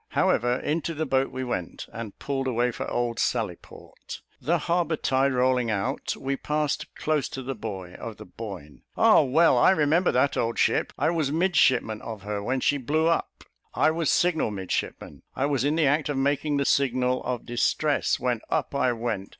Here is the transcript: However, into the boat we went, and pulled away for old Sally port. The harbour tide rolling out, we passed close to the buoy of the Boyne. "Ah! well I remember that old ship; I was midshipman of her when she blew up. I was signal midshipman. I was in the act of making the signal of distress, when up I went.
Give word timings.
However, 0.17 0.55
into 0.57 0.95
the 0.95 1.05
boat 1.05 1.29
we 1.31 1.43
went, 1.43 1.85
and 1.93 2.17
pulled 2.17 2.47
away 2.47 2.71
for 2.71 2.89
old 2.89 3.19
Sally 3.19 3.55
port. 3.55 4.23
The 4.41 4.57
harbour 4.57 4.95
tide 4.95 5.31
rolling 5.31 5.69
out, 5.69 6.15
we 6.17 6.35
passed 6.35 6.87
close 6.95 7.29
to 7.29 7.43
the 7.43 7.53
buoy 7.53 7.93
of 7.93 8.17
the 8.17 8.25
Boyne. 8.25 8.81
"Ah! 8.97 9.21
well 9.21 9.59
I 9.59 9.69
remember 9.69 10.11
that 10.11 10.35
old 10.37 10.57
ship; 10.57 10.91
I 10.97 11.11
was 11.11 11.31
midshipman 11.31 12.01
of 12.01 12.23
her 12.23 12.41
when 12.41 12.61
she 12.61 12.77
blew 12.77 13.09
up. 13.09 13.43
I 13.75 13.91
was 13.91 14.09
signal 14.09 14.49
midshipman. 14.49 15.21
I 15.35 15.45
was 15.45 15.63
in 15.63 15.75
the 15.75 15.85
act 15.85 16.09
of 16.09 16.17
making 16.17 16.57
the 16.57 16.65
signal 16.65 17.23
of 17.23 17.45
distress, 17.45 18.19
when 18.19 18.41
up 18.49 18.73
I 18.73 18.93
went. 18.93 19.29